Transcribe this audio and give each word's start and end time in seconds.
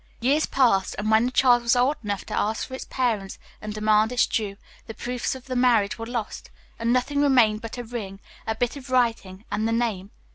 Years 0.19 0.47
passed, 0.47 0.95
and 0.97 1.11
when 1.11 1.25
the 1.25 1.31
child 1.31 1.61
was 1.61 1.75
old 1.75 1.97
enough 2.03 2.25
to 2.25 2.33
ask 2.33 2.67
for 2.67 2.73
its 2.73 2.85
parents 2.89 3.37
and 3.61 3.71
demand 3.71 4.11
its 4.11 4.25
due, 4.25 4.57
the 4.87 4.95
proofs 4.95 5.35
of 5.35 5.45
the 5.45 5.55
marriage 5.55 5.99
were 5.99 6.07
lost, 6.07 6.49
and 6.79 6.91
nothing 6.91 7.21
remained 7.21 7.61
but 7.61 7.77
a 7.77 7.83
ring, 7.83 8.19
a 8.47 8.55
bit 8.55 8.75
of 8.75 8.89
writing, 8.89 9.45
and 9.51 9.67
the 9.67 9.71
name. 9.73 10.09